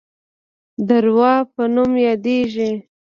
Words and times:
د 0.87 0.89
روه 1.05 1.33
په 1.53 1.63
نوم 1.73 1.91
یادیږي. 2.07 2.71